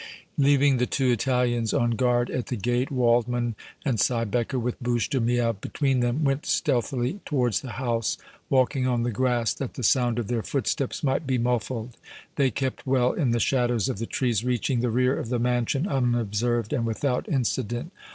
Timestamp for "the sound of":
9.75-10.27